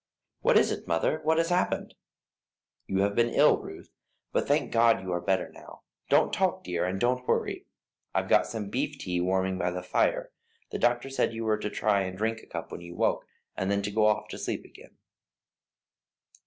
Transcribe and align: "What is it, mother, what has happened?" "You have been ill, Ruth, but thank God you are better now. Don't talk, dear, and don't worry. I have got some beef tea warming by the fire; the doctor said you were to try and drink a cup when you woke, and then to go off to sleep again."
"What 0.41 0.57
is 0.57 0.71
it, 0.71 0.87
mother, 0.87 1.19
what 1.21 1.37
has 1.37 1.49
happened?" 1.49 1.93
"You 2.87 3.01
have 3.01 3.13
been 3.13 3.29
ill, 3.29 3.59
Ruth, 3.59 3.91
but 4.31 4.47
thank 4.47 4.71
God 4.71 4.99
you 5.03 5.11
are 5.13 5.21
better 5.21 5.49
now. 5.49 5.83
Don't 6.09 6.33
talk, 6.33 6.63
dear, 6.63 6.85
and 6.85 6.99
don't 6.99 7.27
worry. 7.27 7.67
I 8.15 8.21
have 8.21 8.27
got 8.27 8.47
some 8.47 8.69
beef 8.71 8.97
tea 8.97 9.21
warming 9.21 9.59
by 9.59 9.69
the 9.69 9.83
fire; 9.83 10.31
the 10.71 10.79
doctor 10.79 11.11
said 11.11 11.35
you 11.35 11.43
were 11.43 11.59
to 11.59 11.69
try 11.69 12.01
and 12.01 12.17
drink 12.17 12.39
a 12.39 12.47
cup 12.47 12.71
when 12.71 12.81
you 12.81 12.95
woke, 12.95 13.27
and 13.55 13.69
then 13.69 13.83
to 13.83 13.91
go 13.91 14.07
off 14.07 14.27
to 14.29 14.39
sleep 14.39 14.65
again." 14.65 14.97